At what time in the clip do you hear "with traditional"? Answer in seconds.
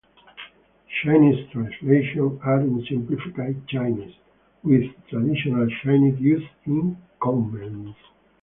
4.63-5.67